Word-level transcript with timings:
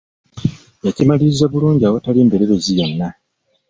Yakimaliriza 0.85 1.45
bulungi 1.51 1.83
awatali 1.85 2.19
mberebezi 2.27 2.71
yonna! 2.79 3.07